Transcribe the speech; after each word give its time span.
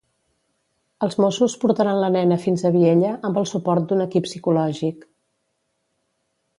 Els 1.07 1.17
Mossos 1.23 1.57
portaran 1.65 2.01
la 2.05 2.09
nena 2.17 2.39
fins 2.47 2.63
a 2.63 2.73
Vielha, 2.79 3.13
amb 3.31 3.39
el 3.43 3.49
suport 3.53 3.89
d'un 3.93 4.05
equip 4.09 4.29
psicològic. 4.31 5.07